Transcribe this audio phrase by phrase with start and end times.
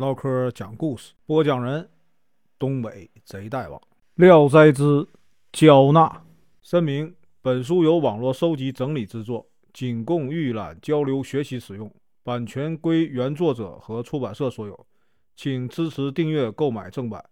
[0.00, 1.86] 唠嗑讲故事，播讲人：
[2.58, 3.78] 东北贼大王。
[4.14, 5.06] 《聊斋志
[5.52, 6.08] 焦纳》
[6.62, 11.92] 声明：本书由网络收集整理制作，仅供预览、交流、学习使用，
[12.22, 14.86] 版权归原作者和出版社所有，
[15.36, 17.22] 请支持订阅、购买正版。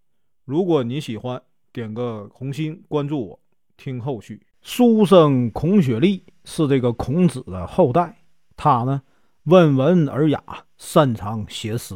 [0.45, 1.41] 如果你喜欢，
[1.73, 3.41] 点个红心，关注我，
[3.79, 4.43] 听后续。
[4.61, 8.19] 书生孔雪莉是这个孔子的后代，
[8.59, 9.01] 他呢
[9.45, 10.43] 温文尔雅，
[10.77, 11.95] 擅长写诗。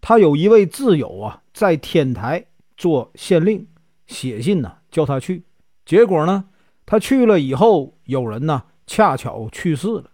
[0.00, 2.46] 他有一位挚友啊，在天台
[2.76, 3.66] 做县令，
[4.06, 5.44] 写信呢叫他去。
[5.84, 6.44] 结果呢，
[6.86, 10.10] 他去了以后，有人呢恰巧去世了。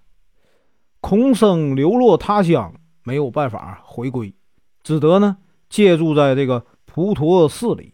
[1.01, 4.35] 孔生流落他乡，没有办法回归，
[4.83, 5.37] 只得呢
[5.69, 7.93] 借住在这个普陀寺里，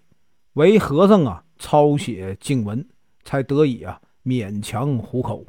[0.53, 2.87] 为和尚啊抄写经文，
[3.25, 5.45] 才得以啊勉强糊口。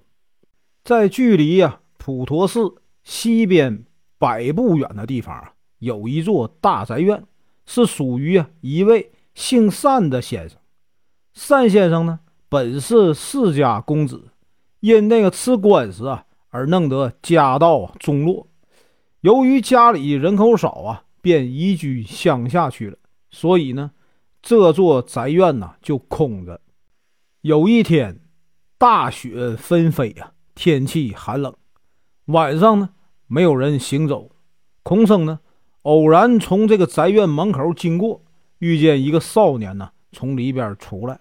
[0.84, 3.86] 在距离呀普陀寺西边
[4.18, 5.54] 百步远的地方啊。
[5.82, 7.24] 有一座大宅院，
[7.66, 10.60] 是属于啊一位姓单的先生。
[11.50, 12.20] 单先生呢，
[12.50, 14.30] 本是世家公子，
[14.80, 18.48] 因那个吃官司啊，而弄得家道中落。
[19.22, 22.98] 由于家里人口少啊，便移居乡下去了。
[23.32, 23.90] 所以呢，
[24.40, 26.62] 这座宅院呢就空着。
[27.42, 28.20] 有一天，
[28.78, 31.56] 大雪纷飞啊，天气寒冷，
[32.26, 32.90] 晚上呢，
[33.26, 34.30] 没有人行走。
[34.84, 35.40] 孔生呢。
[35.84, 38.24] 偶然从这个宅院门口经过，
[38.60, 41.20] 遇见一个少年呢，从里边出来。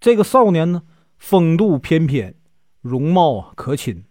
[0.00, 0.82] 这个少年呢，
[1.16, 2.34] 风度翩翩，
[2.80, 4.04] 容貌啊可亲。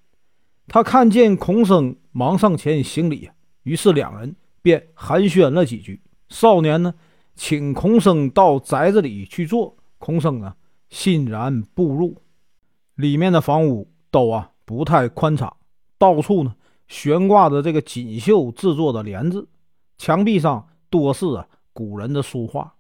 [0.68, 3.30] 他看见孔生，忙上前行礼，
[3.64, 6.02] 于是两人便寒暄了几句。
[6.30, 6.94] 少年呢，
[7.36, 9.76] 请孔生到宅子里去坐。
[9.98, 10.56] 孔生啊，
[10.90, 12.16] 欣然步入。
[12.96, 15.58] 里面的房屋都啊不太宽敞，
[15.98, 16.56] 到处呢
[16.88, 19.50] 悬挂着这个锦绣制作的帘子。
[20.00, 22.74] 墙壁上多是啊古人的书画，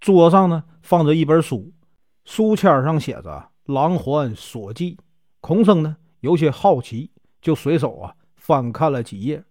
[0.00, 1.72] 桌上呢放着一本书，
[2.24, 4.96] 书签上写着《狼环所记》。
[5.40, 9.44] 孔生呢有些好奇，就随手啊翻看了几页。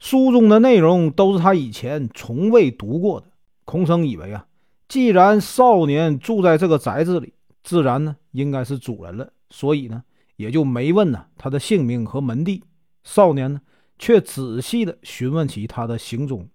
[0.00, 3.28] 书中的内容都是他以前从未读过的。
[3.64, 4.44] 孔生以为啊，
[4.88, 10.02] 既然少年住在这个宅子里，自然呢应该是主人了，所以呢
[10.34, 12.64] 也就没问呢他的姓名和门第。
[13.04, 13.60] 少年呢。
[14.02, 16.48] 却仔细地询问起他的行踪，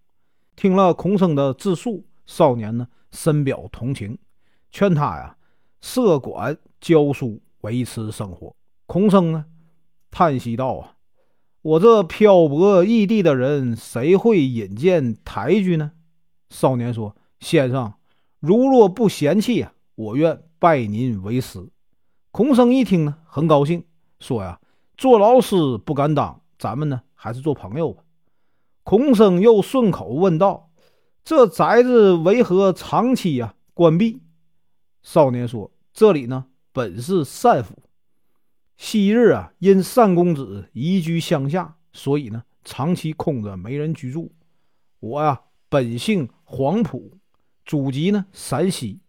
[0.58, 4.18] 听了孔生的自述，少年呢深表同情，
[4.70, 5.38] 劝他呀
[5.80, 8.54] 设馆教书维持生活。
[8.86, 9.46] 孔生呢
[10.12, 10.96] 叹息道：“啊，
[11.62, 15.94] 我这漂泊异地的人，谁会引荐抬举呢？”
[16.52, 17.94] 少年说：“先生，
[18.42, 21.66] 如若不嫌弃啊，我愿拜您为师。”
[22.32, 23.86] 孔生一听呢，很高兴，
[24.20, 24.60] 说：“呀，
[24.98, 28.04] 做老师不敢当，咱们呢。”还是做朋友吧。
[28.84, 30.70] 孔生又顺口问道
[31.26, 34.22] ：“这宅子为何长期呀关闭？”
[35.04, 37.76] 少年说：“这里呢本是单府，
[38.78, 44.32] 昔日啊因单公子移居乡下，所以呢长期空着，没人居住。
[45.00, 47.12] 我呀本姓黄埔，
[47.66, 49.02] 祖籍呢陕西。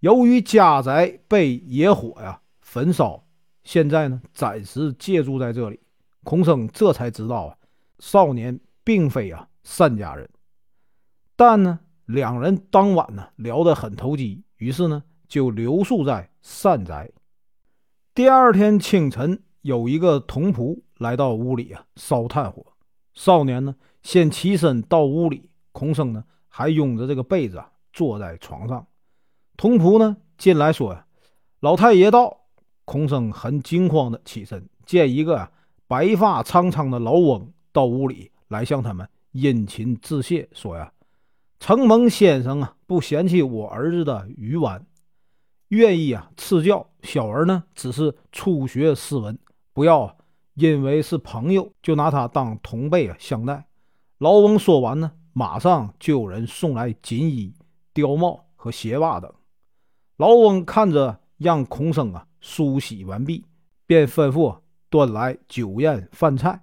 [0.00, 3.24] 由于家宅被野火呀焚烧，
[3.64, 5.80] 现在呢暂时借住在这里。”
[6.24, 7.55] 孔生这才知道啊，
[7.98, 9.48] 少年并非啊
[9.78, 10.28] 单家人，
[11.34, 17.10] 但呢，两人当晚呢聊得很投机，于是呢就留宿在善宅。
[18.14, 22.64] 第二天清晨，有一个童仆来到屋里啊烧炭火，
[23.14, 28.86] 少年呢先起身到屋里，孔生呢还拥着这个被子啊坐在床上。
[29.56, 31.06] 童仆呢进来说呀
[31.60, 32.42] ：“老太爷到。”
[32.84, 35.50] 孔生很惊慌的起身，见一个。
[35.88, 40.90] 白发苍苍的老翁到屋里来向他们殷勤致谢，说：“呀，
[41.60, 44.86] 承蒙先生啊不嫌弃我儿子的愚顽，
[45.68, 46.88] 愿意啊赐教。
[47.02, 49.38] 小儿呢只是初学诗文，
[49.74, 50.16] 不要
[50.54, 53.66] 因为是朋友就拿他当同辈啊相待。”
[54.16, 57.52] 老翁说完呢，马上就有人送来锦衣、
[57.92, 59.30] 貂帽和鞋袜等。
[60.16, 63.44] 老翁看着让孔生啊梳洗完毕，
[63.86, 64.56] 便吩咐。
[64.88, 66.62] 端来酒宴饭菜，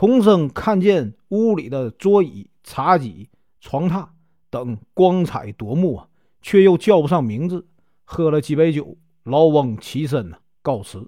[0.00, 3.28] 孔生看见屋里的桌椅、茶几、
[3.60, 4.08] 床榻
[4.48, 6.08] 等光彩夺目啊，
[6.40, 7.66] 却又叫不上名字。
[8.04, 11.06] 喝了几杯酒，老翁起身呢告辞，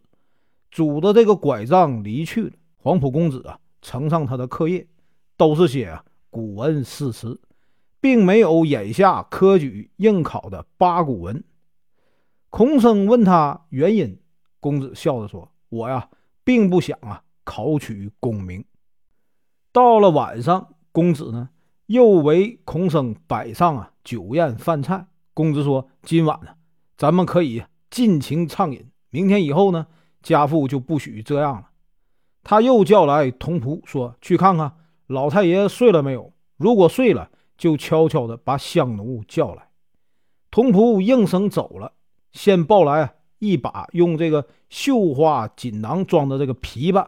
[0.70, 2.52] 拄着这个拐杖离去了。
[2.76, 4.86] 黄埔公子啊，呈上他的课业，
[5.38, 7.40] 都是些啊古文诗词，
[7.98, 11.42] 并没有眼下科举应考的八股文。
[12.50, 14.20] 孔生问他原因，
[14.60, 16.10] 公子笑着说：“我呀。”
[16.44, 18.62] 并不想啊考取功名。
[19.72, 21.48] 到了晚上，公子呢
[21.86, 25.06] 又为孔生摆上啊酒宴饭菜。
[25.34, 26.50] 公子说：“今晚呢，
[26.98, 28.90] 咱们可以尽情畅饮。
[29.08, 29.86] 明天以后呢，
[30.22, 31.70] 家父就不许这样了。”
[32.44, 34.74] 他又叫来童仆说：“去看看
[35.06, 36.32] 老太爷睡了没有。
[36.58, 39.68] 如果睡了，就悄悄的把香奴叫来。”
[40.50, 41.94] 童仆应声走了，
[42.32, 47.06] 先抱来一把用这个绣花锦囊装的这个琵琶。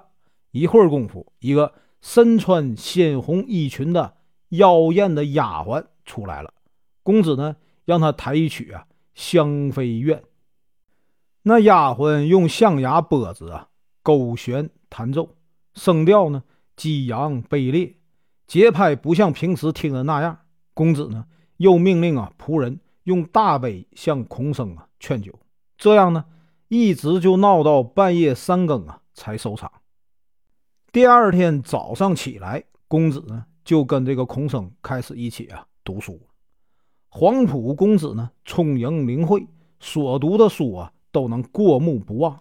[0.53, 4.19] 一会儿功夫，一个身穿鲜红衣裙的
[4.51, 6.53] 妖艳的丫鬟出来了。
[7.03, 7.57] 公子呢，
[7.87, 8.85] 让她弹一曲啊
[9.15, 10.19] 《香妃怨》。
[11.45, 13.69] 那丫鬟用象牙拨子啊
[14.03, 14.69] 勾弦。
[14.91, 15.35] 弹奏
[15.73, 16.45] 声调呢，
[16.77, 17.97] 激扬卑劣，
[18.47, 20.41] 节拍不像平时听的那样。
[20.75, 21.25] 公子呢，
[21.57, 25.33] 又命令啊仆人用大杯向孔生啊劝酒。
[25.79, 26.27] 这样呢，
[26.69, 29.73] 一直就闹到半夜三更啊才收场。
[30.95, 36.21] 第二天早上起来，公子呢就跟这个孔生开始一起啊读书。
[37.09, 39.45] 黄埔公子呢聪颖灵慧，
[39.81, 42.39] 所读的书啊都能过目不忘。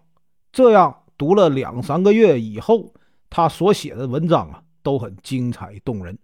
[0.51, 0.99] 这样。
[1.17, 2.93] 读了两三个月以后，
[3.27, 6.19] 他所写的文章啊都很精彩动人，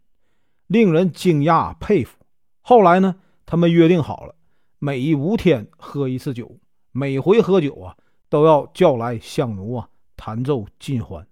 [0.67, 2.19] 令人惊讶佩服。
[2.61, 3.15] 后来呢，
[3.47, 4.35] 他们约定好了，
[4.77, 6.59] 每五天喝一次酒，
[6.91, 7.97] 每回喝酒啊
[8.29, 11.25] 都要叫来香奴啊弹奏尽欢。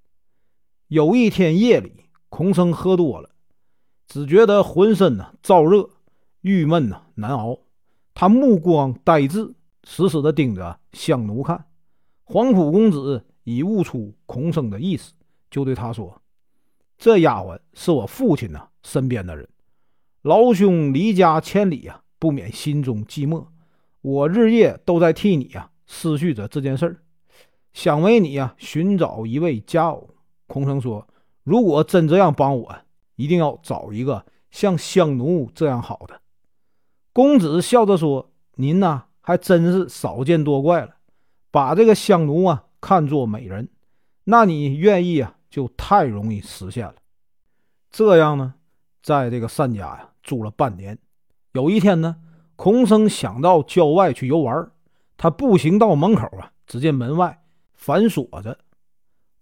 [0.87, 3.29] 有一天夜里，孔生喝多了，
[4.07, 5.89] 只觉得浑身呢燥热、
[6.41, 7.59] 郁闷呢难熬，
[8.13, 9.53] 他目光呆滞，
[9.83, 11.65] 死死地盯着香奴看。
[12.23, 13.23] 黄埔公子。
[13.49, 15.13] 已悟出孔生的意思，
[15.49, 16.21] 就对他说
[16.99, 19.47] ：“这丫鬟是我父亲呐身边的人，
[20.21, 23.45] 老兄离家千里呀，不免心中寂寞。
[24.01, 26.97] 我日夜都在替你呀思绪着这件事儿，
[27.71, 30.09] 想为你呀寻找一位佳偶。”
[30.47, 31.07] 孔生说
[31.43, 32.75] ：“如果真这样帮我，
[33.15, 36.21] 一定要找一个像香奴这样好的。”
[37.13, 40.95] 公子笑着说：“您呐，还真是少见多怪了，
[41.51, 43.69] 把这个香奴啊。”看作美人，
[44.25, 46.93] 那你愿意啊，就太容易实现了。
[47.89, 48.53] 这样呢，
[49.01, 50.97] 在这个单家呀住了半年。
[51.53, 52.17] 有一天呢，
[52.55, 54.71] 孔生想到郊外去游玩，
[55.17, 58.59] 他步行到门口啊，只见门外反锁着。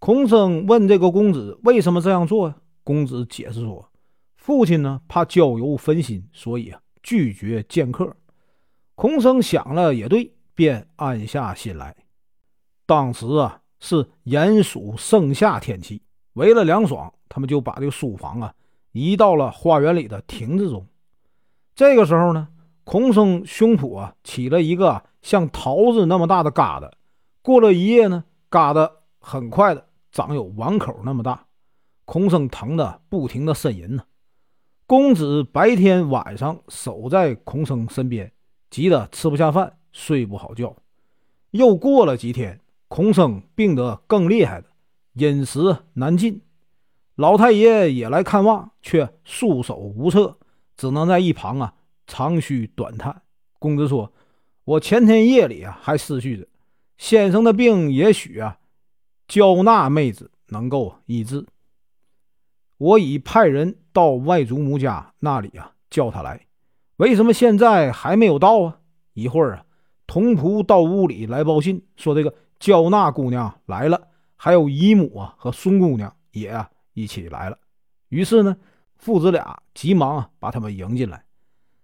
[0.05, 2.55] 孔生问这个公子为什么这样做呀？
[2.83, 3.89] 公子解释说，
[4.35, 8.15] 父亲呢怕郊游分心，所以啊拒绝见客。
[8.93, 11.95] 孔生想了也对，便安下心来。
[12.85, 16.03] 当时啊是严暑盛夏天气，
[16.33, 18.53] 为了凉爽，他们就把这个书房啊
[18.91, 20.85] 移到了花园里的亭子中。
[21.73, 22.47] 这个时候呢，
[22.83, 26.91] 孔生胸脯啊起了一个像桃子那么大的疙瘩，
[27.41, 28.87] 过了一夜呢，疙瘩
[29.17, 29.84] 很快的
[30.15, 31.45] 长有碗口那么大。
[32.05, 34.05] 孔生疼得不停的呻吟呢。
[34.87, 38.31] 公子白天晚上守在孔生身边，
[38.69, 40.73] 急得吃不下饭，睡不好觉。
[41.51, 42.61] 又过了几天。
[42.87, 44.65] 孔生病得更厉害了，
[45.15, 46.43] 饮食难进。
[47.15, 50.37] 老太爷也来看望，却束手无策，
[50.77, 51.73] 只能在一旁啊
[52.05, 53.23] 长吁短叹。
[53.57, 54.13] 公子说
[54.63, 56.47] ：“我前天夜里啊还思绪着，
[56.97, 58.59] 先生的病也许啊
[59.27, 61.45] 焦娜妹子能够医治。
[62.77, 66.45] 我已派人到外祖母家那里啊叫他来，
[66.97, 68.79] 为什么现在还没有到啊？
[69.13, 69.65] 一会儿啊，
[70.07, 74.07] 童仆到屋里来报信，说这个。”焦娜姑娘来了，
[74.37, 77.59] 还有姨母啊和孙姑娘也啊一起来了。
[78.07, 78.55] 于是呢，
[78.95, 81.25] 父子俩急忙啊把他们迎进来。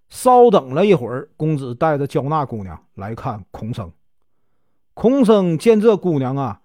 [0.10, 3.92] 稍等了一会儿，公子带着焦娜姑娘来看孔生。
[4.94, 6.61] 孔生见这姑娘啊，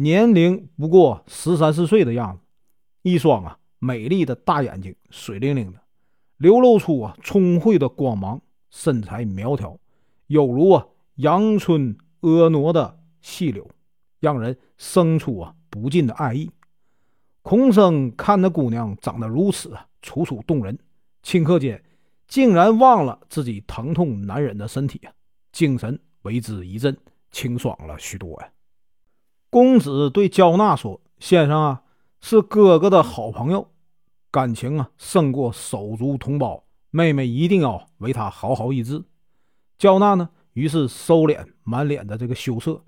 [0.00, 2.44] 年龄不过十三四岁的样子，
[3.02, 5.80] 一双啊美丽的大眼睛水灵灵的，
[6.36, 8.40] 流露出啊聪慧的光芒，
[8.70, 9.76] 身材苗条，
[10.28, 10.86] 有如啊
[11.16, 12.96] 阳春婀娜的。
[13.20, 13.68] 细柳，
[14.20, 16.48] 让人生出啊不尽的爱意。
[17.42, 20.78] 孔生看那姑娘长得如此啊楚楚动人，
[21.24, 21.82] 顷刻间
[22.28, 25.12] 竟然忘了自己疼痛难忍的身体啊，
[25.50, 26.96] 精神为之一振，
[27.32, 28.48] 清爽了许多呀。
[29.50, 31.82] 公子对焦娜说：“先生啊，
[32.20, 33.68] 是哥哥的好朋友，
[34.30, 39.02] 感情啊胜过手足同胞，妹妹一定要为他好好医治。”
[39.78, 42.82] 焦娜呢，于是收敛满脸的这个羞涩。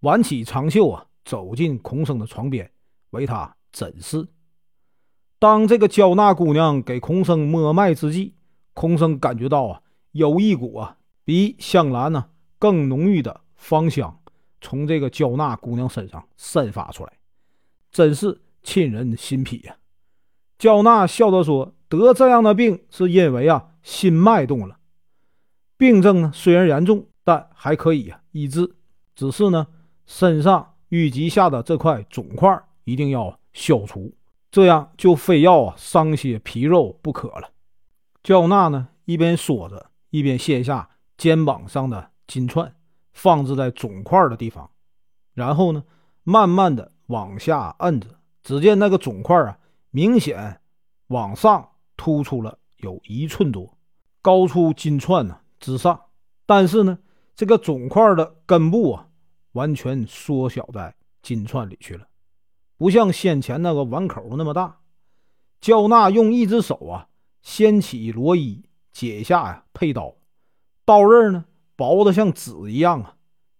[0.00, 2.70] 挽起长袖啊，走进孔生的床边，
[3.10, 4.26] 为他诊视。
[5.38, 8.34] 当这个娇娜姑娘给孔生摸脉之际，
[8.74, 12.26] 孔生感觉到啊，有一股啊比香兰呢
[12.58, 14.20] 更浓郁的芳香
[14.62, 17.12] 从这个娇娜姑娘身上散发出来，
[17.90, 19.76] 真是沁人心脾呀。
[20.56, 24.78] 娇娜笑着说：“得这样的病是因为啊心脉动了。
[25.76, 28.76] 病症呢虽然严重，但还可以啊医治。
[29.16, 29.66] 只是呢
[30.06, 34.14] 身上淤积下的这块肿块一定要消除，
[34.50, 37.50] 这样就非要啊伤些皮肉不可了。
[38.22, 40.88] 焦娜呢一边说着，一边卸下
[41.18, 42.72] 肩膀上的金串，
[43.12, 44.70] 放置在肿块的地方，
[45.34, 45.84] 然后呢
[46.24, 48.08] 慢慢的往下摁着。
[48.42, 49.58] 只见那个肿块啊，
[49.90, 50.60] 明显
[51.06, 53.78] 往上突出了有一寸多，
[54.20, 56.00] 高出金串呢之上。
[56.44, 56.98] 但是呢，
[57.36, 59.08] 这个肿块的根部啊，
[59.52, 62.08] 完全缩小在金串里去了，
[62.76, 64.80] 不像先前那个碗口那么大。
[65.60, 67.06] 焦娜用一只手啊，
[67.42, 70.16] 掀起罗衣，解下呀佩刀，
[70.84, 71.44] 刀刃呢
[71.90, 73.16] 薄的像纸一样啊。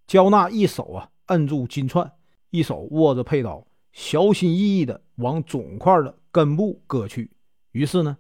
[0.07, 2.13] 焦娜一手啊摁住金串，
[2.51, 3.67] 一手握着佩刀。
[3.93, 7.31] 小心翼翼地往肿块的根部割去，
[7.73, 8.17] 于是呢，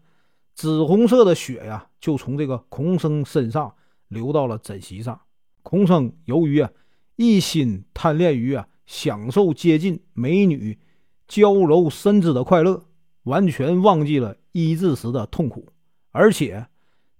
[0.54, 3.74] 紫红色的血呀，就从这个孔生身上
[4.08, 5.18] 流到了枕席上。
[5.62, 6.70] 孔生由于啊
[7.16, 10.78] 一心贪恋于啊享受接近美女
[11.26, 12.84] 娇柔身姿的快乐，
[13.22, 15.72] 完全忘记了医治时的痛苦，
[16.10, 16.66] 而且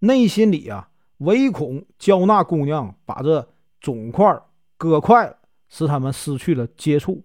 [0.01, 0.91] 内心里啊
[1.23, 3.47] 唯恐焦娜姑娘把这
[3.81, 4.41] 肿块
[4.77, 5.37] 割快了，
[5.69, 7.23] 使他们失去了接触。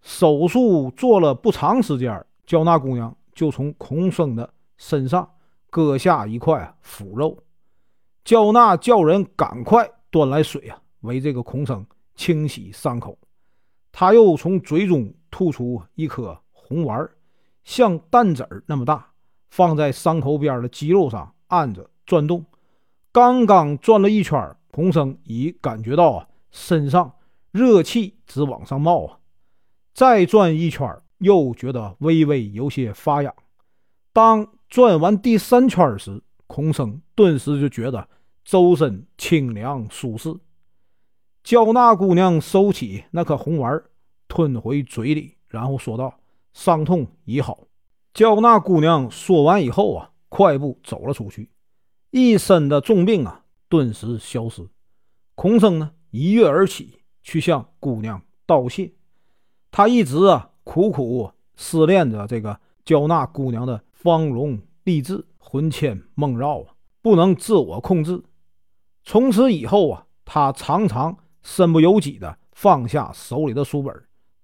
[0.00, 5.28] 手术做了不长时间，焦娜姑娘就从孔生的身上
[5.70, 7.36] 割下一块腐肉。
[8.24, 11.84] 焦娜叫人赶快端来水啊，为这个孔生
[12.14, 13.18] 清洗伤口。
[13.90, 17.08] 他又从嘴中吐出一颗红丸，
[17.64, 19.10] 像蛋子儿那么大，
[19.48, 22.44] 放在伤口边的肌肉上按着转动。
[23.18, 27.16] 刚刚转了一圈，孔生已感觉到啊，身上
[27.50, 29.18] 热气直往上冒啊。
[29.92, 33.34] 再转一圈，又觉得微微有些发痒。
[34.12, 38.08] 当转完第三圈时，孔生顿时就觉得
[38.44, 40.32] 周身清凉舒适。
[41.42, 43.82] 焦娜姑娘收起那颗红丸，
[44.28, 46.20] 吞回嘴里，然后说道
[46.54, 47.66] ：“伤痛已好。”
[48.14, 51.50] 焦娜姑娘说完以后啊，快步走了出去，
[52.10, 54.66] 一身的重病啊，顿时消失。
[55.34, 58.92] 孔生呢，一跃而起，去向姑娘道谢。
[59.70, 68.22] 他一直啊苦苦思念着这个娇娜姑娘的芳容丽质，魂牵梦绕啊，不能自我控制。
[69.04, 73.94] 从此以后啊，他常常身不由己的放下手里的书本，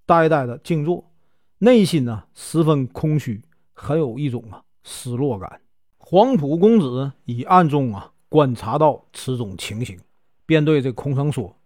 [0.05, 1.11] 呆呆的静坐，
[1.59, 3.43] 内心呢十分空虚，
[3.73, 5.61] 很有一种啊失落感。
[6.07, 9.99] 黄埔公子已暗中啊观察到此种情形，
[10.45, 11.57] 便对这空生说：“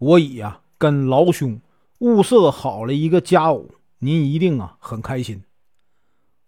[0.00, 1.60] 我已啊跟老兄。”
[2.00, 5.44] 物色好了一个佳偶，您一定啊很开心。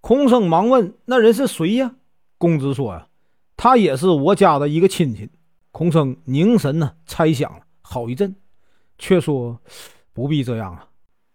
[0.01, 1.97] 空生忙问：“那人是谁呀？”
[2.39, 3.09] 公子说：“呀，
[3.55, 5.29] 他也是我家的一个亲戚。”
[5.71, 8.35] 空生凝神呢猜想了好一阵，
[8.97, 9.61] 却说
[10.15, 10.89] ：“不必这样啊。”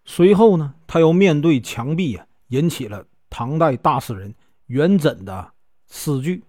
[0.03, 4.34] 随后呢，他又面对墙壁啊，引起了唐代大诗人
[4.65, 5.51] 元稹的
[5.93, 6.45] 诗句：“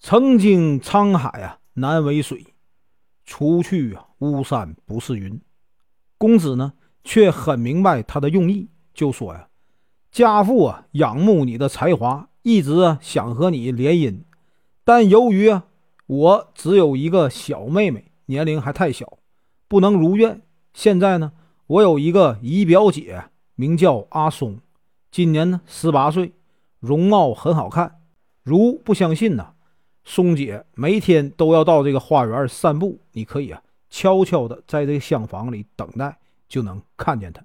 [0.00, 2.54] 曾经沧海啊难为水，
[3.26, 5.38] 除去巫山不是云。”
[6.16, 6.72] 公子呢，
[7.04, 9.48] 却很明白他的用意，就说呀
[10.10, 14.22] ：“家父啊，仰慕你的才华，一直啊想和你联姻，
[14.84, 15.66] 但由于啊
[16.06, 19.18] 我只有一个小妹妹，年龄还太小，
[19.68, 20.40] 不能如愿。
[20.72, 21.32] 现在呢，
[21.66, 24.60] 我有一个姨表姐，名叫阿松，
[25.10, 26.32] 今年呢十八岁，
[26.80, 28.00] 容貌很好看。
[28.44, 29.54] 如不相信呢，
[30.04, 33.60] 松姐每天都要到这个花园散步，你可以啊。”
[33.96, 37.40] 悄悄的在这个厢房里等待，就能看见他。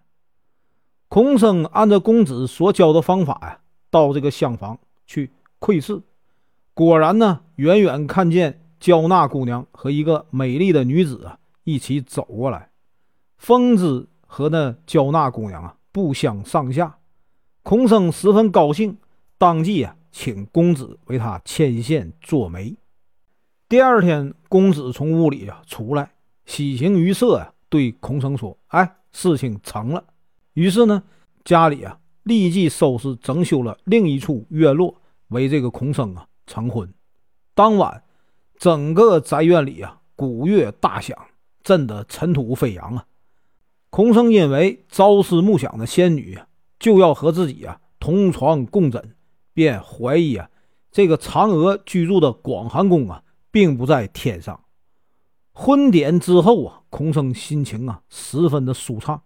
[1.07, 3.59] 孔生按照公子所教的方法呀，
[3.91, 5.29] 到这个厢房去
[5.59, 6.01] 窥视，
[6.73, 12.71] 果然呢，远远看见焦娜姑娘和一个美丽的女子啊一起走过来。
[13.37, 16.97] 风姿和那焦娜姑娘啊不相上下，
[17.61, 18.97] 孔生十分高兴，
[19.37, 22.75] 当即啊请公子为他牵线做媒。
[23.67, 26.11] 第二天，公子从屋里啊出来。
[26.45, 30.03] 喜形于色呀，对孔生说：“哎，事情成了。”
[30.53, 31.03] 于是呢，
[31.45, 36.91] 家里啊立即收拾整修了另一处院落，为这个孔生啊成婚。
[37.53, 38.03] 当晚，
[38.57, 41.15] 整个宅院里啊鼓乐大响，
[41.61, 43.05] 震得尘土飞扬啊。
[43.91, 46.39] 孔生因为朝思暮想的仙女
[46.79, 49.15] 就要和自己啊同床共枕，
[49.59, 50.49] 便怀疑啊
[50.89, 54.57] 这个嫦娥居住的广寒宫啊并不在天上。
[55.51, 59.21] 婚典之后啊，孔生心情啊十分的舒畅。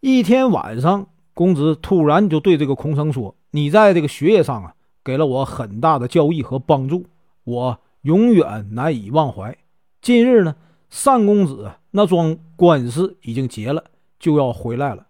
[0.00, 7.04] 一天晚上，公子突然就对这个孔生说：“你在这个学业上啊给了我很大的教益和帮助，
[7.44, 9.54] 我永远难以忘怀。
[10.00, 10.56] 近日呢，
[11.04, 13.84] 单公子那桩官司已经结了，
[14.18, 15.08] 就要回来了。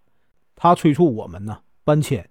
[0.56, 2.28] 他催促我们呢搬迁，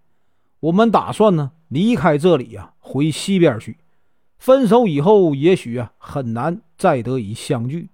[0.59, 3.77] 我们打算呢离开这里呀，回西边去。
[4.37, 7.87] 分手以后，也许啊很难再得以相聚，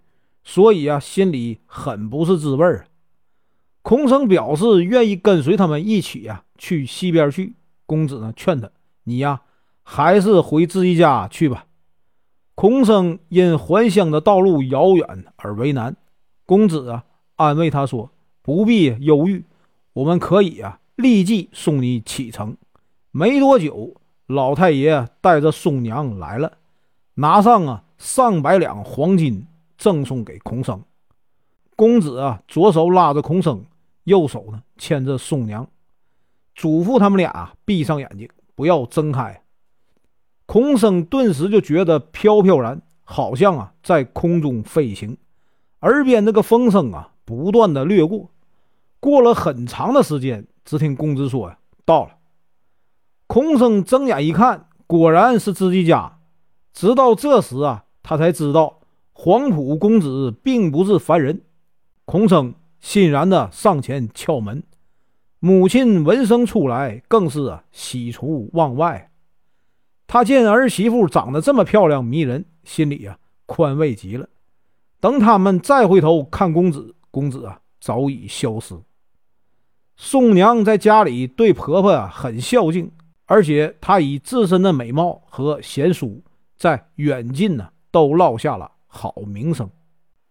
[0.43, 2.87] 所以啊心里很不是滋味儿。
[3.83, 7.53] 孔生表示愿意跟随他们一起呀去西边去。
[7.85, 8.71] 公子呢劝他
[9.05, 9.41] ：“你呀
[9.83, 11.67] 还是回自己家去吧。”
[12.55, 15.95] 孔生因还乡的道路遥远而为难。
[16.47, 17.05] 公子啊
[17.35, 18.09] 安慰他说
[18.41, 19.45] ：“不必忧郁。”
[19.93, 22.57] 我们可以啊，立即送你启程。
[23.19, 23.95] 没多久，
[24.27, 26.55] 老太爷带着松娘来了，
[27.15, 29.43] 拿上啊上百两黄金，
[29.75, 30.79] 赠送给孔生。
[31.75, 33.65] 公子啊，左手拉着孔生，
[34.03, 35.67] 右手呢牵着松娘，
[36.53, 39.41] 嘱咐他们俩啊闭上眼睛，不要睁开。
[40.45, 45.17] 孔生顿时就觉得飘飘然，好像啊在空中飞行，
[45.79, 48.29] 耳边那个风声啊不断的掠过。
[48.99, 52.11] 过了很长的时间，只听公子说：“呀，到了。”
[53.27, 56.19] 孔生睁眼一看，果然是自己家。
[56.73, 58.79] 直到这时啊，他才知道
[59.11, 61.41] 黄埔公子并不是凡人。
[62.05, 64.63] 孔生欣然的上前敲门，
[65.39, 69.11] 母亲闻声出来，更是喜出望外。
[70.07, 74.29] 他见儿媳妇长得这么漂亮迷人，心里啊宽慰极了。
[75.01, 78.73] 等他们再回头看公子，公子啊早已消失。
[79.97, 82.91] 宋娘在家里对婆婆很孝敬，
[83.27, 86.23] 而且她以自身的美貌和贤淑，
[86.57, 89.69] 在远近呢都落下了好名声。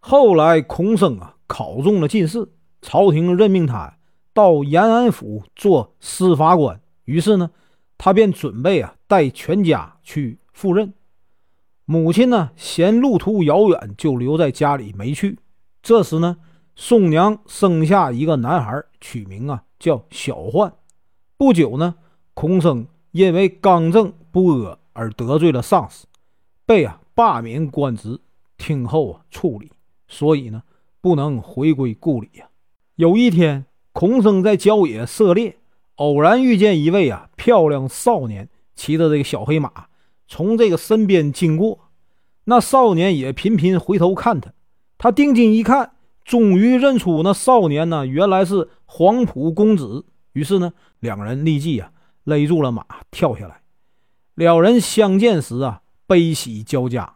[0.01, 2.49] 后来孔生啊考中了进士，
[2.83, 3.97] 朝廷任命他
[4.35, 7.53] 到延安府做司法官，于是呢
[7.97, 10.93] 他便准备啊带全家去赴任。
[11.85, 15.39] 母亲呢嫌路途遥远，就留在家里没去。
[15.81, 16.39] 这时呢。
[16.79, 20.71] 宋娘生下一个男孩，取名啊叫小焕。
[21.39, 21.95] 不久呢，
[22.37, 26.07] 孔生因为刚正不阿而得罪了上司，
[26.67, 28.21] 被啊罢免官职，
[28.59, 29.73] 听候啊处理。
[30.07, 30.63] 所以呢，
[31.01, 32.47] 不能回归故里呀。
[32.97, 35.57] 有一天，孔生在郊野涉猎，
[35.95, 39.87] 偶然遇见一位啊漂亮少年，骑着这个小黑马
[40.29, 41.89] 从这个身边经过。
[42.45, 44.53] 那少年也频频回头看他，
[44.99, 45.93] 他定睛一看。
[46.23, 50.05] 终于认出那少年呢，原来是黄埔公子。
[50.35, 51.91] 于是呢，两人立即啊
[52.27, 53.63] 勒住了马，跳下来。
[54.35, 57.15] 两人相见时啊，悲喜交加。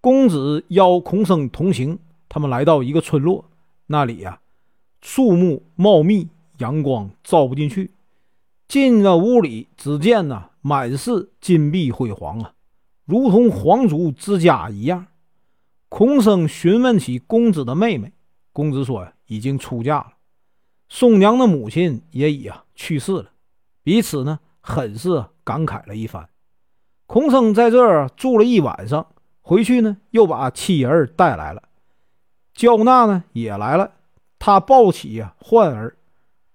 [0.00, 1.98] 公子邀孔生同行，
[2.28, 3.44] 他们来到一个村落，
[3.88, 4.40] 那里呀，
[5.02, 7.90] 树木茂密，阳光照不进去。
[8.68, 12.52] 进了屋里，只见呢，满是金碧辉煌啊，
[13.04, 15.06] 如同皇族之家一样。
[15.88, 18.12] 孔生询问起公子的妹妹。
[18.52, 20.12] 公子说：“已经出嫁了，
[20.88, 23.30] 宋娘的母亲也已啊去世了，
[23.88, 26.28] 彼此呢很是感慨了一番。
[27.06, 29.06] 孔生在这儿住了一晚上，
[29.40, 31.62] 回去呢又把妻儿带来了，
[32.52, 33.92] 焦娜呢也来了，
[34.38, 35.96] 他抱起呀焕儿，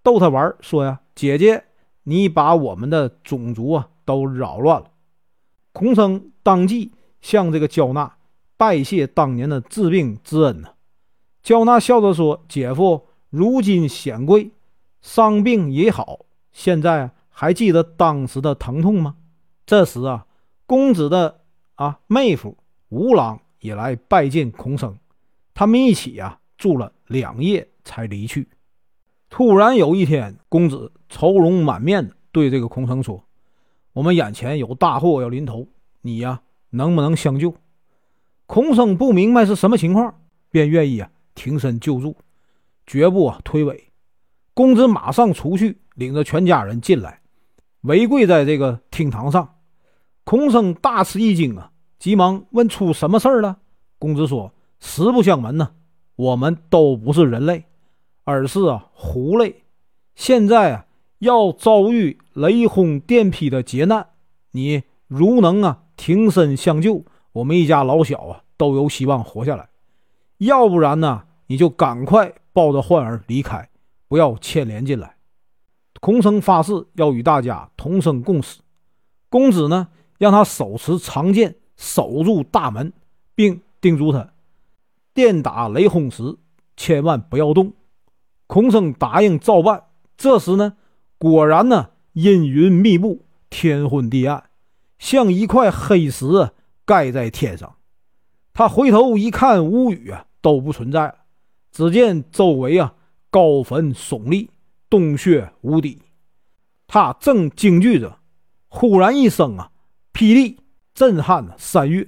[0.04, 1.64] 逗他玩，说呀：姐姐，
[2.04, 4.92] 你把我们的种族啊都扰乱了。
[5.72, 8.16] 孔生当即向这个焦娜
[8.58, 10.70] 拜谢当年的治病之恩呢。”
[11.42, 14.52] 焦娜笑着说：“姐夫如今显贵，
[15.02, 16.20] 伤病也好，
[16.52, 19.16] 现在还记得当时的疼痛吗？”
[19.68, 20.26] 这时啊，
[20.66, 21.42] 公子的
[21.76, 24.98] 啊妹夫吴郎也来拜见孔生，
[25.54, 28.48] 他们一起啊住了两夜才离去。
[29.30, 33.24] 突然有一天，公子愁容满面的对这个孔生说
[33.92, 35.68] ：“我们眼前有大祸要临头，
[36.02, 37.54] 你呀能不能相救？”
[38.46, 41.10] 孔生不明白是什么情况，便愿意啊。
[41.36, 42.16] 挺身救助，
[42.86, 43.86] 绝不啊推诿。
[44.54, 47.20] 公子马上出去，领着全家人进来，
[47.84, 49.56] 围跪在这个厅堂上。
[50.26, 53.60] 孔生大吃一惊啊，急忙问出什么事儿了。
[54.00, 55.72] 公子说：“实不相瞒呢，
[56.16, 57.66] 我们都不是人类，
[58.24, 59.64] 而是啊狐类。
[60.16, 60.86] 现在啊
[61.20, 64.08] 要遭遇雷轰电劈的劫难，
[64.52, 69.70] 你如能啊挺身相救，我们一家老小啊都有希望活下来。”
[70.40, 71.24] 要不然呢？
[71.48, 73.70] 你就赶快抱着患儿离开，
[74.08, 75.16] 不要牵连进来。
[76.04, 78.60] 孔生发誓要与大家同生共死。
[79.30, 79.88] 公子呢，
[80.18, 82.92] 让他手持长剑守住大门，
[83.36, 84.34] 并叮嘱他：
[85.14, 86.36] 电打雷轰时
[86.76, 87.72] 千万不要动。
[88.48, 89.86] 孔生答应照办。
[90.18, 90.74] 这时呢，
[91.18, 94.50] 果然呢，阴云密布，天昏地暗，
[95.00, 96.50] 像一块黑石
[96.84, 97.78] 盖在天上。
[98.52, 101.16] 他回头一看，屋宇啊都不存在了，
[101.72, 102.94] 只见周围啊
[103.30, 104.50] 高坟耸立，
[104.94, 106.04] 洞穴无底。
[106.86, 108.20] 他正惊惧着，
[108.68, 109.72] 忽然一声啊
[110.14, 110.60] 霹雳，
[110.94, 112.08] 震撼了三月，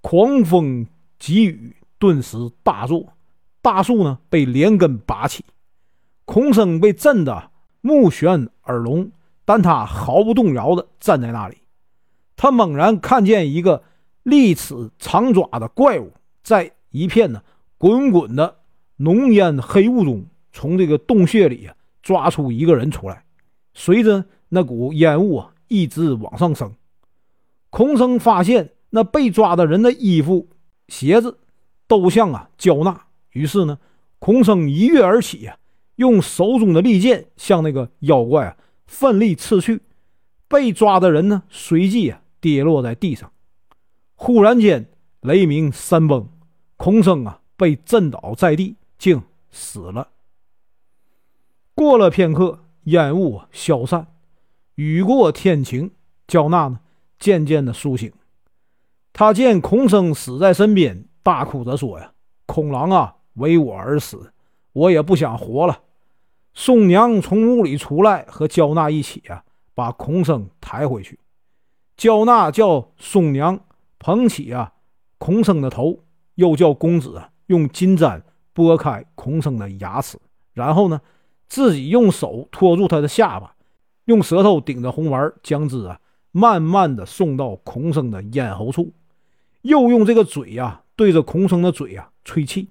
[0.00, 0.86] 狂风
[1.18, 3.14] 急雨，顿时大作，
[3.60, 5.44] 大树呢被连根拔起。
[6.24, 7.50] 孔生被震得
[7.80, 9.10] 目眩耳聋，
[9.44, 11.56] 但他毫不动摇地站在那里。
[12.36, 13.82] 他猛然看见一个
[14.22, 16.12] 利齿长爪的怪物，
[16.44, 17.42] 在一片呢
[17.76, 18.58] 滚滚的
[18.98, 23.24] 浓烟黑雾中，从这个洞穴里啊抓出一个人出来。
[23.72, 26.72] 随着那股烟雾啊一直往上升，
[27.70, 30.48] 孔生发现那被抓的人的衣服、
[30.86, 31.38] 鞋子
[31.88, 33.06] 都像啊焦纳。
[33.32, 33.80] 于是呢，
[34.20, 35.56] 孔生一跃而起啊。
[35.96, 39.80] 用手中的利剑向那个妖怪啊奋力刺去，
[40.48, 43.30] 被抓的人呢随即啊跌落在地上。
[44.16, 44.88] 忽然间，
[45.20, 46.28] 雷鸣山崩，
[46.76, 50.08] 孔生啊被震倒在地，竟死了。
[51.74, 54.06] 过了片刻，烟雾消散，
[54.76, 55.90] 雨过天晴，
[56.26, 56.78] 焦娜呢
[57.18, 58.12] 渐渐的苏醒。
[59.12, 62.12] 他见孔生死在身边，大哭着说：“呀，
[62.46, 64.30] 孔郎啊，为我而死。”
[64.74, 65.82] 我也不想活了。
[66.52, 71.20] 宋娘从屋里出来，和焦娜一起啊，把孔生抬回去。
[71.96, 73.60] 焦娜叫宋娘
[74.00, 74.72] 捧起啊
[75.18, 76.00] 孔生的头，
[76.34, 78.20] 又叫公子用金簪
[78.52, 80.18] 拨开孔生的牙齿，
[80.52, 81.00] 然后呢，
[81.48, 83.54] 自己用手托住他的下巴，
[84.06, 86.00] 用舌头顶着红丸，将之啊
[86.32, 88.92] 慢慢的送到孔生的咽喉处，
[89.62, 92.70] 又用这个嘴呀对着孔生的嘴啊吹气。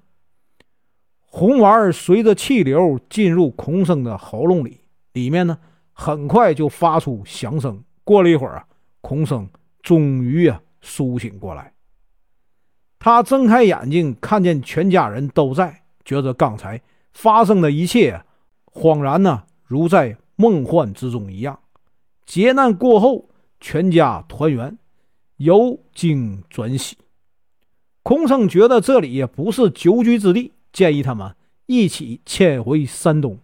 [1.26, 4.82] 红丸随着气流进入孔生的喉咙里，
[5.14, 5.58] 里面呢
[5.92, 7.84] 很快就发出响声。
[8.04, 8.66] 过了一会儿啊，
[9.02, 9.50] 孔生
[9.82, 11.74] 终于啊苏醒过来。
[13.00, 16.82] 他睁开眼睛，看见全家人都在，觉得刚才
[17.12, 18.22] 发生的一切
[18.74, 21.60] 恍然呢，如在梦幻之中一样。
[22.26, 24.78] 劫难过后，全家团圆，
[25.38, 26.98] 由惊转喜。
[28.02, 30.54] 孔生觉得这里也不是久居之地。
[30.74, 31.36] 建议他们
[31.68, 33.38] 一起迁回山东。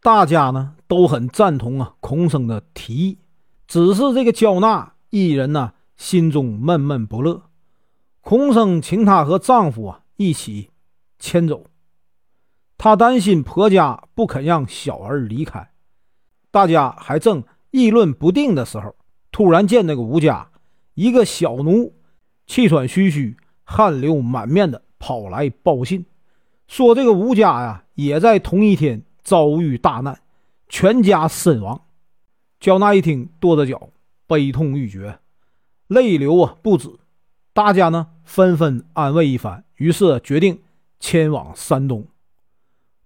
[0.00, 3.18] 大家呢都很赞同啊孔生的提议，
[3.68, 7.42] 只是这个焦娜一人呢心中闷闷不乐。
[8.22, 10.70] 孔生请她和丈夫啊一起
[11.18, 11.64] 迁走，
[12.78, 15.70] 她担心婆家不肯让小儿离开。
[16.50, 18.94] 大家还正议论不定的时候，
[19.30, 20.50] 突然见那个吴家
[20.94, 21.94] 一个小奴
[22.46, 24.82] 气喘吁吁、汗流满面的。
[24.98, 26.06] 跑来报信，
[26.66, 30.18] 说这个吴家呀，也在同一天遭遇大难，
[30.70, 31.82] 全家身亡。
[32.58, 33.90] 焦娜一听，跺着脚，
[34.26, 35.18] 悲痛欲绝，
[35.86, 36.88] 泪流啊不止。
[37.52, 40.62] 大家呢纷纷安慰一番，于是决定
[40.98, 42.06] 前往山东。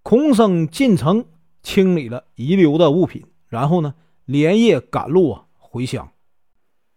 [0.02, 1.24] 孔生进城
[1.62, 6.12] 清理了遗留的物品，然后呢连夜赶路啊回乡。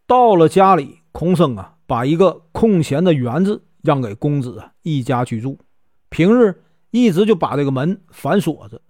[0.08, 3.64] 到了家里，孔生啊把一个空闲的园子。
[3.84, 5.60] 让给公子一家居住，
[6.08, 8.82] 平日一直就把这个门反锁着，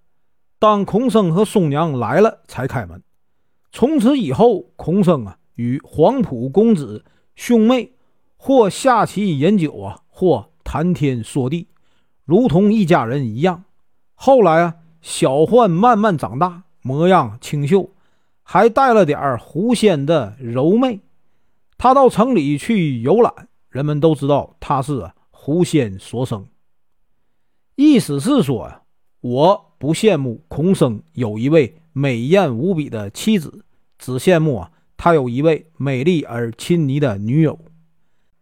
[0.60, 3.02] 当孔生和松娘来了才开门。
[3.72, 7.90] 从此以后，孔生啊与黄埔公子兄妹
[8.36, 11.66] 或下棋饮酒啊，或谈天说地，
[12.24, 13.64] 如同一家人一样。
[14.26, 17.90] 后来啊，小焕慢慢长大，模样清秀，
[18.42, 21.00] 还带了点儿狐仙的柔媚。
[21.76, 23.48] 他到城里去游览。
[23.68, 26.46] 人们都知道他是狐仙所生，
[27.76, 28.80] 意思是说呀，
[29.20, 33.62] 我不羡慕孔生有一位美艳无比的妻子，
[33.98, 37.58] 只羡慕啊他有一位美丽而亲昵的女友。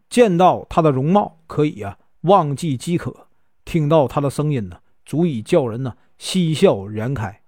[0.09, 3.27] 见到她的容貌可以啊忘记饥渴，
[3.65, 7.43] 听到她的声音呢，足以叫人呢嬉笑颜开。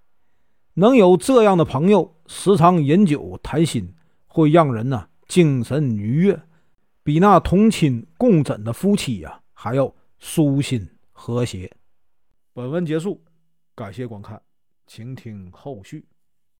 [0.75, 3.95] 能有这样的朋友，时常饮酒谈心，
[4.27, 6.41] 会让人呢精神愉悦。
[7.03, 11.71] 比那同寝共枕的夫妻呀还要舒心和谐。
[12.51, 13.23] 本文结束，
[13.75, 14.41] 感谢观看，
[14.87, 16.05] 请听后续。